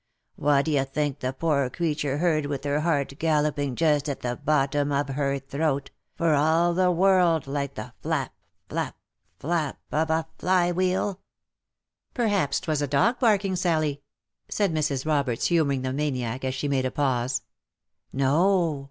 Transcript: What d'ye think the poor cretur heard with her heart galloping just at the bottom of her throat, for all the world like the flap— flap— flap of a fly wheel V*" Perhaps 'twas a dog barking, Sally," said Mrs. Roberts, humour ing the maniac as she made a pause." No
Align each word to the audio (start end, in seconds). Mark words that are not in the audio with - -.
What 0.35 0.65
d'ye 0.65 0.83
think 0.83 1.19
the 1.19 1.31
poor 1.31 1.69
cretur 1.69 2.17
heard 2.17 2.47
with 2.47 2.63
her 2.63 2.79
heart 2.79 3.19
galloping 3.19 3.75
just 3.75 4.09
at 4.09 4.21
the 4.21 4.35
bottom 4.35 4.91
of 4.91 5.09
her 5.09 5.37
throat, 5.37 5.91
for 6.15 6.33
all 6.33 6.73
the 6.73 6.89
world 6.89 7.45
like 7.45 7.75
the 7.75 7.93
flap— 8.01 8.33
flap— 8.67 8.95
flap 9.39 9.77
of 9.91 10.09
a 10.09 10.25
fly 10.39 10.71
wheel 10.71 11.13
V*" 11.13 11.17
Perhaps 12.15 12.61
'twas 12.61 12.81
a 12.81 12.87
dog 12.87 13.19
barking, 13.19 13.55
Sally," 13.55 14.01
said 14.49 14.73
Mrs. 14.73 15.05
Roberts, 15.05 15.45
humour 15.45 15.73
ing 15.73 15.83
the 15.83 15.93
maniac 15.93 16.43
as 16.45 16.55
she 16.55 16.67
made 16.67 16.85
a 16.85 16.89
pause." 16.89 17.43
No 18.11 18.79